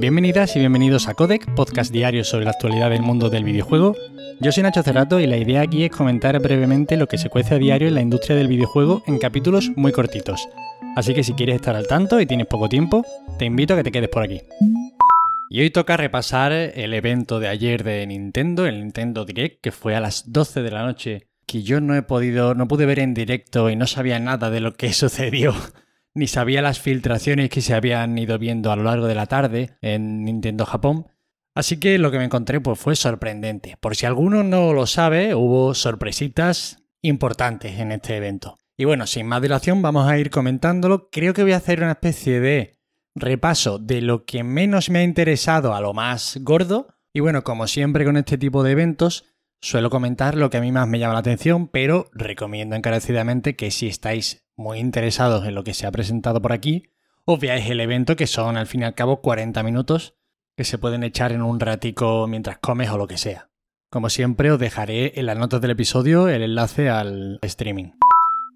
[0.00, 3.94] Bienvenidas y bienvenidos a Codec, podcast diario sobre la actualidad del mundo del videojuego.
[4.40, 7.56] Yo soy Nacho Cerrato y la idea aquí es comentar brevemente lo que se cuece
[7.56, 10.48] a diario en la industria del videojuego en capítulos muy cortitos.
[10.96, 13.04] Así que si quieres estar al tanto y tienes poco tiempo,
[13.38, 14.40] te invito a que te quedes por aquí.
[15.50, 19.96] Y hoy toca repasar el evento de ayer de Nintendo, el Nintendo Direct, que fue
[19.96, 23.12] a las 12 de la noche, que yo no he podido, no pude ver en
[23.12, 25.54] directo y no sabía nada de lo que sucedió,
[26.14, 29.76] ni sabía las filtraciones que se habían ido viendo a lo largo de la tarde
[29.80, 31.06] en Nintendo Japón.
[31.54, 33.76] Así que lo que me encontré pues fue sorprendente.
[33.80, 38.58] Por si alguno no lo sabe, hubo sorpresitas importantes en este evento.
[38.76, 41.10] Y bueno, sin más dilación, vamos a ir comentándolo.
[41.10, 42.78] Creo que voy a hacer una especie de
[43.14, 46.88] repaso de lo que menos me ha interesado a lo más gordo.
[47.12, 49.24] Y bueno, como siempre con este tipo de eventos,
[49.60, 53.70] suelo comentar lo que a mí más me llama la atención, pero recomiendo encarecidamente que
[53.70, 56.90] si estáis muy interesados en lo que se ha presentado por aquí,
[57.24, 60.14] os veáis el evento que son al fin y al cabo 40 minutos
[60.56, 63.50] que se pueden echar en un ratico mientras comes o lo que sea.
[63.90, 67.92] Como siempre os dejaré en las notas del episodio el enlace al streaming.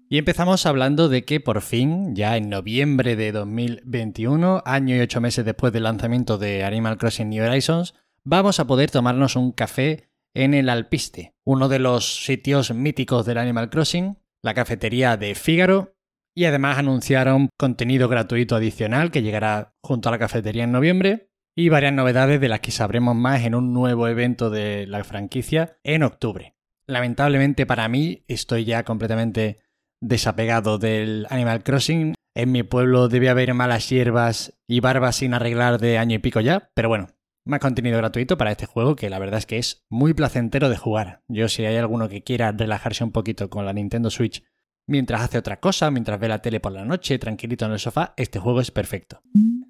[0.07, 5.19] Y empezamos hablando de que por fin, ya en noviembre de 2021, año y ocho
[5.19, 10.09] meses después del lanzamiento de Animal Crossing New Horizons, vamos a poder tomarnos un café
[10.35, 15.95] en el Alpiste, uno de los sitios míticos del Animal Crossing, la cafetería de Fígaro,
[16.35, 21.69] y además anunciaron contenido gratuito adicional que llegará junto a la cafetería en noviembre, y
[21.69, 26.03] varias novedades de las que sabremos más en un nuevo evento de la franquicia en
[26.03, 26.55] octubre.
[26.85, 29.59] Lamentablemente para mí estoy ya completamente
[30.01, 32.13] desapegado del Animal Crossing.
[32.35, 36.41] En mi pueblo debe haber malas hierbas y barbas sin arreglar de año y pico
[36.41, 37.07] ya, pero bueno,
[37.45, 40.77] más contenido gratuito para este juego que la verdad es que es muy placentero de
[40.77, 41.23] jugar.
[41.27, 44.43] Yo si hay alguno que quiera relajarse un poquito con la Nintendo Switch
[44.87, 48.13] mientras hace otra cosa, mientras ve la tele por la noche, tranquilito en el sofá,
[48.17, 49.21] este juego es perfecto.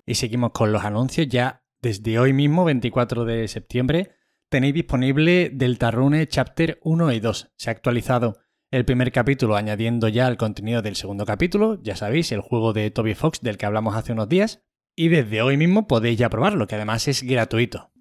[0.05, 4.11] Y seguimos con los anuncios ya desde hoy mismo, 24 de septiembre,
[4.49, 7.51] tenéis disponible Deltarune Chapter 1 y 2.
[7.57, 8.39] Se ha actualizado
[8.71, 12.89] el primer capítulo añadiendo ya el contenido del segundo capítulo, ya sabéis, el juego de
[12.91, 14.63] Toby Fox del que hablamos hace unos días,
[14.95, 17.91] y desde hoy mismo podéis ya probarlo, que además es gratuito.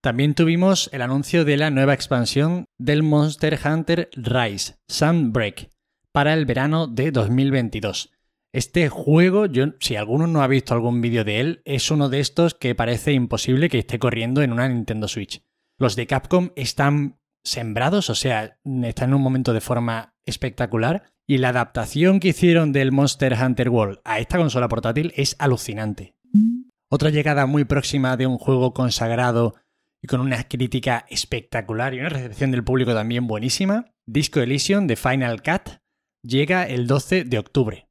[0.00, 5.70] También tuvimos el anuncio de la nueva expansión del Monster Hunter Rise, Sunbreak,
[6.12, 8.12] para el verano de 2022.
[8.52, 9.46] Este juego,
[9.80, 13.12] si alguno no ha visto algún vídeo de él, es uno de estos que parece
[13.12, 15.42] imposible que esté corriendo en una Nintendo Switch.
[15.78, 21.38] Los de Capcom están sembrados, o sea, están en un momento de forma espectacular y
[21.38, 26.14] la adaptación que hicieron del Monster Hunter World a esta consola portátil es alucinante.
[26.88, 29.54] Otra llegada muy próxima de un juego consagrado
[30.00, 34.96] y con una crítica espectacular y una recepción del público también buenísima, Disco Elysium de
[34.96, 35.80] Final Cut
[36.22, 37.88] llega el 12 de octubre.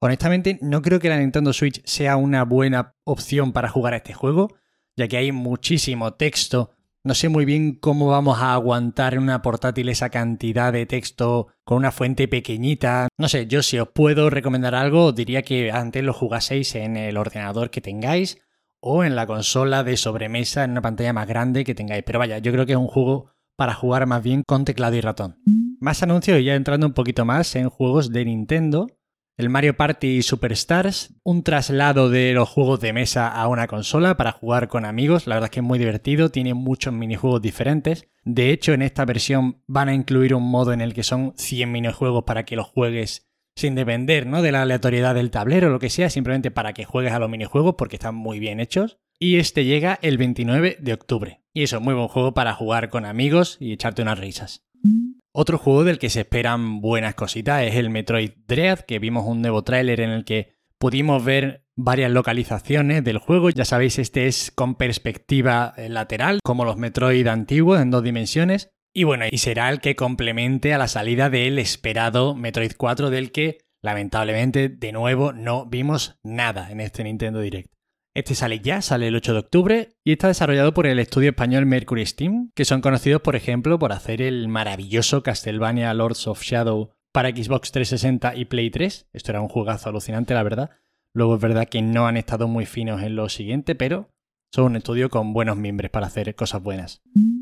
[0.00, 4.12] Honestamente, no creo que la Nintendo Switch sea una buena opción para jugar a este
[4.12, 4.56] juego,
[4.96, 6.72] ya que hay muchísimo texto
[7.04, 11.48] no sé muy bien cómo vamos a aguantar en una portátil esa cantidad de texto
[11.64, 13.08] con una fuente pequeñita.
[13.18, 17.16] No sé, yo si os puedo recomendar algo, diría que antes lo jugaseis en el
[17.16, 18.38] ordenador que tengáis
[18.80, 22.04] o en la consola de sobremesa en una pantalla más grande que tengáis.
[22.04, 25.00] Pero vaya, yo creo que es un juego para jugar más bien con teclado y
[25.00, 25.42] ratón.
[25.80, 28.86] Más anuncios y ya entrando un poquito más en juegos de Nintendo
[29.42, 34.30] el Mario Party Superstars, un traslado de los juegos de mesa a una consola para
[34.30, 35.26] jugar con amigos.
[35.26, 38.08] La verdad es que es muy divertido, tiene muchos minijuegos diferentes.
[38.24, 41.72] De hecho, en esta versión van a incluir un modo en el que son 100
[41.72, 44.42] minijuegos para que los juegues sin depender ¿no?
[44.42, 47.28] de la aleatoriedad del tablero o lo que sea, simplemente para que juegues a los
[47.28, 48.98] minijuegos porque están muy bien hechos.
[49.18, 51.42] Y este llega el 29 de octubre.
[51.52, 54.64] Y eso, muy buen juego para jugar con amigos y echarte unas risas.
[55.34, 59.40] Otro juego del que se esperan buenas cositas es el Metroid Dread, que vimos un
[59.40, 63.48] nuevo tráiler en el que pudimos ver varias localizaciones del juego.
[63.48, 68.72] Ya sabéis, este es con perspectiva eh, lateral, como los Metroid antiguos en dos dimensiones.
[68.92, 73.32] Y bueno, y será el que complemente a la salida del esperado Metroid 4 del
[73.32, 77.71] que lamentablemente de nuevo no vimos nada en este Nintendo Direct.
[78.14, 81.64] Este sale ya, sale el 8 de octubre y está desarrollado por el estudio español
[81.64, 86.90] Mercury Steam, que son conocidos por ejemplo por hacer el maravilloso Castlevania Lords of Shadow
[87.10, 89.08] para Xbox 360 y Play 3.
[89.14, 90.70] Esto era un juegazo alucinante, la verdad.
[91.14, 94.10] Luego es verdad que no han estado muy finos en lo siguiente, pero
[94.52, 97.00] son un estudio con buenos miembros para hacer cosas buenas.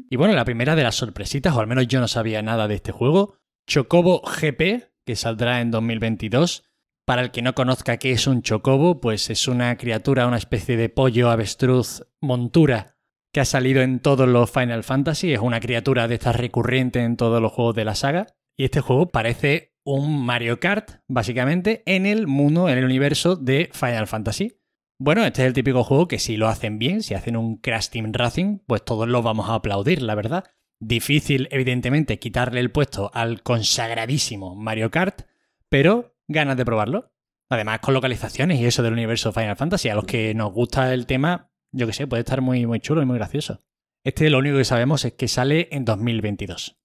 [0.09, 2.77] Y bueno, la primera de las sorpresitas, o al menos yo no sabía nada de
[2.77, 3.35] este juego,
[3.67, 6.63] Chocobo GP, que saldrá en 2022
[7.11, 10.77] para el que no conozca qué es un chocobo, pues es una criatura, una especie
[10.77, 12.99] de pollo, avestruz, montura
[13.33, 15.33] que ha salido en todos los Final Fantasy.
[15.33, 18.29] Es una criatura de estas recurrente en todos los juegos de la saga.
[18.57, 23.71] Y este juego parece un Mario Kart, básicamente, en el mundo, en el universo de
[23.73, 24.61] Final Fantasy.
[24.97, 27.89] Bueno, este es el típico juego que si lo hacen bien, si hacen un Crash
[27.89, 30.45] Team Racing, pues todos lo vamos a aplaudir, la verdad.
[30.79, 35.23] Difícil, evidentemente, quitarle el puesto al consagradísimo Mario Kart,
[35.69, 37.13] pero ganas de probarlo.
[37.51, 41.07] Además, con localizaciones y eso del universo Final Fantasy, a los que nos gusta el
[41.07, 43.61] tema, yo que sé, puede estar muy, muy chulo y muy gracioso.
[44.05, 46.81] Este lo único que sabemos es que sale en 2022.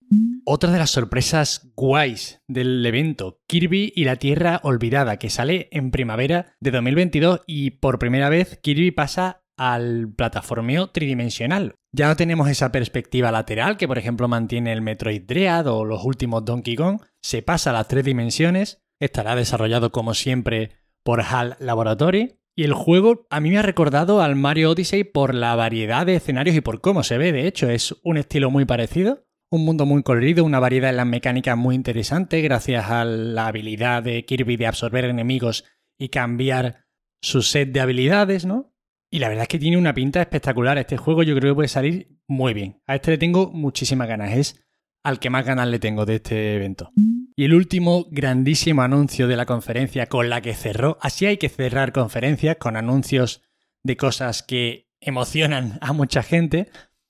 [0.45, 5.91] Otra de las sorpresas guays del evento, Kirby y la Tierra Olvidada, que sale en
[5.91, 11.75] primavera de 2022 y por primera vez Kirby pasa al plataformeo tridimensional.
[11.93, 16.03] Ya no tenemos esa perspectiva lateral que por ejemplo mantiene el Metroid Dread o los
[16.03, 20.71] últimos Donkey Kong, se pasa a las tres dimensiones, estará desarrollado como siempre
[21.03, 25.35] por HAL Laboratory y el juego a mí me ha recordado al Mario Odyssey por
[25.35, 28.65] la variedad de escenarios y por cómo se ve, de hecho es un estilo muy
[28.65, 33.47] parecido, un mundo muy colorido, una variedad en las mecánicas muy interesante gracias a la
[33.47, 35.65] habilidad de Kirby de absorber enemigos
[35.99, 36.85] y cambiar
[37.21, 38.73] su set de habilidades, ¿no?
[39.11, 40.77] Y la verdad es que tiene una pinta espectacular.
[40.77, 42.81] Este juego yo creo que puede salir muy bien.
[42.85, 44.33] A este le tengo muchísimas ganas.
[44.33, 44.64] Es
[45.05, 46.91] al que más ganas le tengo de este evento.
[47.35, 51.47] Y el último grandísimo anuncio de la conferencia con la que cerró, así hay que
[51.47, 53.43] cerrar conferencias con anuncios
[53.83, 56.69] de cosas que emocionan a mucha gente,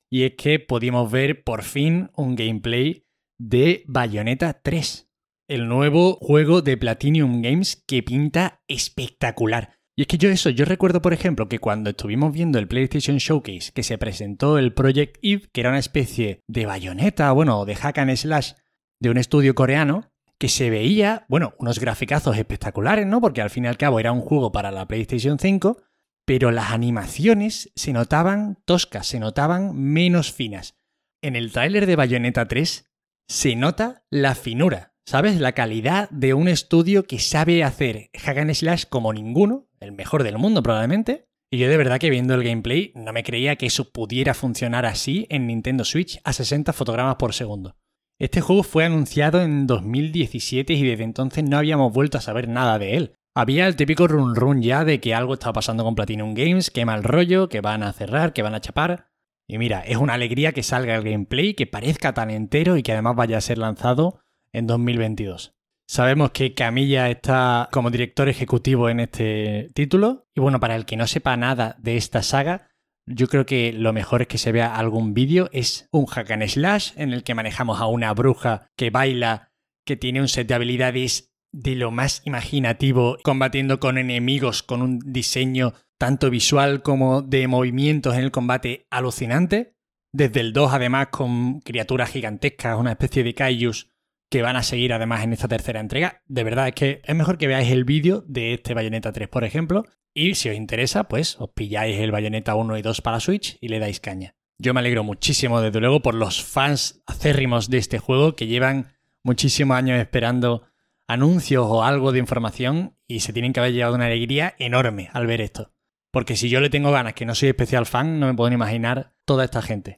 [0.10, 3.06] y es que pudimos ver por fin un gameplay
[3.38, 5.10] de Bayonetta 3,
[5.48, 9.75] el nuevo juego de Platinum Games que pinta espectacular.
[9.98, 13.18] Y es que yo eso, yo recuerdo por ejemplo que cuando estuvimos viendo el PlayStation
[13.18, 17.76] Showcase que se presentó el Project Eve, que era una especie de bayoneta, bueno, de
[17.76, 18.54] hack and slash
[19.00, 23.22] de un estudio coreano, que se veía, bueno, unos graficazos espectaculares, ¿no?
[23.22, 25.82] Porque al fin y al cabo era un juego para la PlayStation 5,
[26.26, 30.76] pero las animaciones se notaban toscas, se notaban menos finas.
[31.22, 32.92] En el tráiler de Bayonetta 3
[33.28, 35.40] se nota la finura, ¿sabes?
[35.40, 40.24] La calidad de un estudio que sabe hacer hack and slash como ninguno, el mejor
[40.24, 41.28] del mundo probablemente.
[41.52, 44.86] Y yo de verdad que viendo el gameplay no me creía que eso pudiera funcionar
[44.86, 47.78] así en Nintendo Switch a 60 fotogramas por segundo.
[48.20, 52.80] Este juego fue anunciado en 2017 y desde entonces no habíamos vuelto a saber nada
[52.80, 53.16] de él.
[53.36, 56.86] Había el típico run run ya de que algo estaba pasando con Platinum Games, que
[56.86, 59.10] mal rollo, que van a cerrar, que van a chapar.
[59.48, 62.94] Y mira, es una alegría que salga el gameplay, que parezca tan entero y que
[62.94, 64.22] además vaya a ser lanzado
[64.56, 65.56] en 2022.
[65.88, 70.28] Sabemos que Camilla está como director ejecutivo en este título.
[70.34, 72.70] Y bueno, para el que no sepa nada de esta saga,
[73.06, 75.50] yo creo que lo mejor es que se vea algún vídeo.
[75.52, 79.52] Es un hack and slash en el que manejamos a una bruja que baila,
[79.86, 85.00] que tiene un set de habilidades de lo más imaginativo, combatiendo con enemigos con un
[85.00, 89.76] diseño tanto visual como de movimientos en el combate alucinante.
[90.12, 93.95] Desde el 2 además con criaturas gigantescas, una especie de kaijus
[94.30, 96.22] que van a seguir además en esta tercera entrega.
[96.26, 99.44] De verdad es que es mejor que veáis el vídeo de este Bayonetta 3, por
[99.44, 103.58] ejemplo, y si os interesa, pues os pilláis el Bayonetta 1 y 2 para Switch
[103.62, 104.36] y le dais caña.
[104.58, 108.94] Yo me alegro muchísimo, desde luego, por los fans acérrimos de este juego que llevan
[109.24, 110.64] muchísimos años esperando
[111.08, 115.28] anuncios o algo de información y se tienen que haber llevado una alegría enorme al
[115.28, 115.74] ver esto.
[116.12, 119.14] Porque si yo le tengo ganas, que no soy especial fan, no me puedo imaginar
[119.26, 119.98] toda esta gente.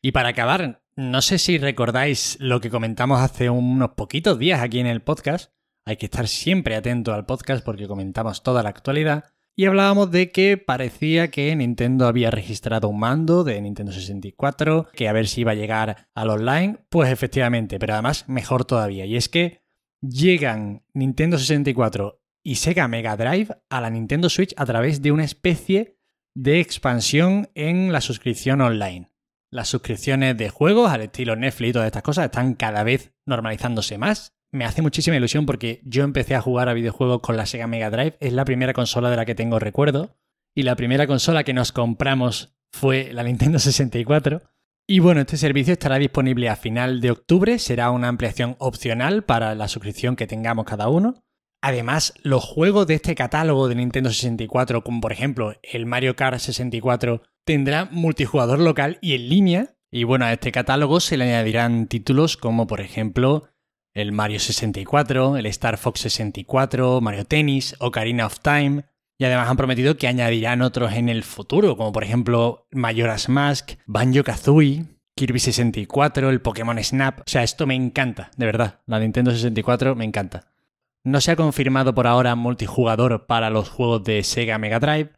[0.00, 4.80] Y para acabar, no sé si recordáis lo que comentamos hace unos poquitos días aquí
[4.80, 5.52] en el podcast.
[5.84, 9.26] Hay que estar siempre atento al podcast porque comentamos toda la actualidad.
[9.54, 15.06] Y hablábamos de que parecía que Nintendo había registrado un mando de Nintendo 64, que
[15.06, 16.78] a ver si iba a llegar al online.
[16.88, 19.06] Pues efectivamente, pero además mejor todavía.
[19.06, 19.62] Y es que
[20.00, 25.24] llegan Nintendo 64 y Sega Mega Drive a la Nintendo Switch a través de una
[25.24, 25.96] especie
[26.34, 29.12] de expansión en la suscripción online.
[29.50, 33.96] Las suscripciones de juegos al estilo Netflix y todas estas cosas están cada vez normalizándose
[33.96, 34.34] más.
[34.50, 37.90] Me hace muchísima ilusión porque yo empecé a jugar a videojuegos con la Sega Mega
[37.90, 38.16] Drive.
[38.20, 40.16] Es la primera consola de la que tengo recuerdo.
[40.54, 44.42] Y la primera consola que nos compramos fue la Nintendo 64.
[44.86, 47.58] Y bueno, este servicio estará disponible a final de octubre.
[47.58, 51.22] Será una ampliación opcional para la suscripción que tengamos cada uno.
[51.60, 56.38] Además, los juegos de este catálogo de Nintendo 64, como por ejemplo el Mario Kart
[56.38, 59.74] 64, tendrá multijugador local y en línea.
[59.90, 63.48] Y bueno, a este catálogo se le añadirán títulos como por ejemplo
[63.94, 68.84] el Mario 64, el Star Fox 64, Mario Tennis, Ocarina of Time.
[69.18, 73.78] Y además han prometido que añadirán otros en el futuro, como por ejemplo Majora's Mask,
[73.86, 74.84] Banjo Kazooie,
[75.16, 77.20] Kirby 64, el Pokémon Snap.
[77.20, 78.80] O sea, esto me encanta, de verdad.
[78.84, 80.52] La Nintendo 64 me encanta.
[81.02, 85.12] No se ha confirmado por ahora multijugador para los juegos de Sega Mega Drive,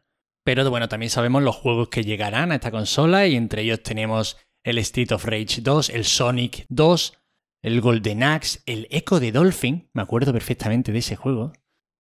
[0.44, 4.36] pero bueno, también sabemos los juegos que llegarán a esta consola y entre ellos tenemos
[4.64, 7.14] el Street of Rage 2, el Sonic 2,
[7.62, 11.52] el Golden Axe, el Echo de Dolphin, me acuerdo perfectamente de ese juego,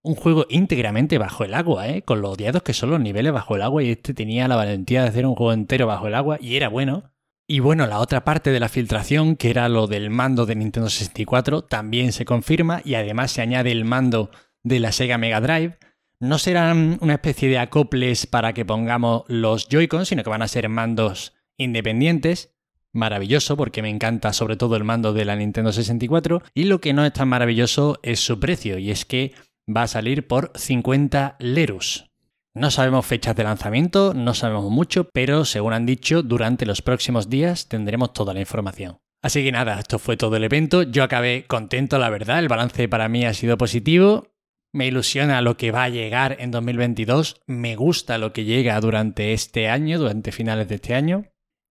[0.02, 2.02] un juego íntegramente bajo el agua, ¿eh?
[2.02, 5.02] con los odiados que son los niveles bajo el agua y este tenía la valentía
[5.02, 7.12] de hacer un juego entero bajo el agua y era bueno.
[7.46, 10.88] Y bueno, la otra parte de la filtración, que era lo del mando de Nintendo
[10.88, 14.30] 64, también se confirma y además se añade el mando
[14.62, 15.76] de la Sega Mega Drive.
[16.20, 20.48] No serán una especie de acoples para que pongamos los Joy-Con, sino que van a
[20.48, 22.54] ser mandos independientes.
[22.92, 26.42] Maravilloso, porque me encanta sobre todo el mando de la Nintendo 64.
[26.52, 29.32] Y lo que no es tan maravilloso es su precio, y es que
[29.74, 32.10] va a salir por 50 lerus.
[32.52, 37.30] No sabemos fechas de lanzamiento, no sabemos mucho, pero según han dicho, durante los próximos
[37.30, 38.98] días tendremos toda la información.
[39.22, 40.82] Así que nada, esto fue todo el evento.
[40.82, 42.40] Yo acabé contento, la verdad.
[42.40, 44.26] El balance para mí ha sido positivo.
[44.72, 47.42] Me ilusiona lo que va a llegar en 2022.
[47.46, 51.24] Me gusta lo que llega durante este año, durante finales de este año.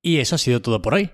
[0.03, 1.11] Y eso ha sido todo por hoy.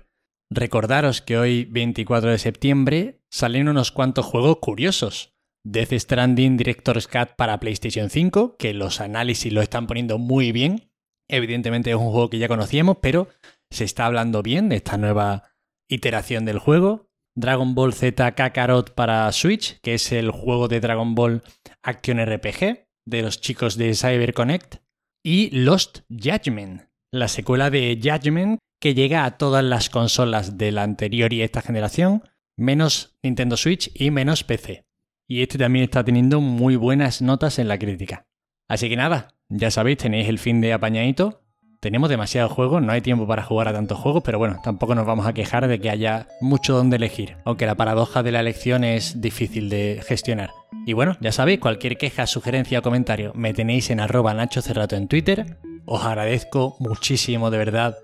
[0.50, 5.34] Recordaros que hoy, 24 de septiembre, salen unos cuantos juegos curiosos.
[5.64, 10.92] Death Stranding Director's Cut para PlayStation 5, que los análisis lo están poniendo muy bien.
[11.28, 13.28] Evidentemente es un juego que ya conocíamos, pero
[13.70, 15.42] se está hablando bien de esta nueva
[15.88, 17.05] iteración del juego.
[17.36, 21.42] Dragon Ball Z Kakarot para Switch, que es el juego de Dragon Ball
[21.82, 24.76] Action RPG de los chicos de CyberConnect.
[25.24, 30.82] Y Lost Judgment, la secuela de Judgment que llega a todas las consolas de la
[30.82, 32.22] anterior y esta generación,
[32.56, 34.86] menos Nintendo Switch y menos PC
[35.28, 38.26] y este también está teniendo muy buenas notas en la crítica.
[38.68, 41.42] Así que nada, ya sabéis, tenéis el fin de apañadito.
[41.80, 45.06] Tenemos demasiados juegos, no hay tiempo para jugar a tantos juegos, pero bueno, tampoco nos
[45.06, 48.82] vamos a quejar de que haya mucho donde elegir, aunque la paradoja de la elección
[48.82, 50.50] es difícil de gestionar.
[50.86, 54.96] Y bueno, ya sabéis, cualquier queja, sugerencia o comentario me tenéis en arroba Nacho Cerrato
[54.96, 55.58] en Twitter.
[55.84, 57.96] Os agradezco muchísimo de verdad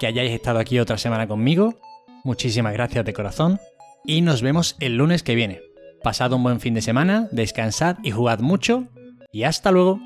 [0.00, 1.80] que hayáis estado aquí otra semana conmigo.
[2.24, 3.60] Muchísimas gracias de corazón.
[4.04, 5.60] Y nos vemos el lunes que viene.
[6.02, 8.84] Pasad un buen fin de semana, descansad y jugad mucho.
[9.32, 10.00] Y hasta luego.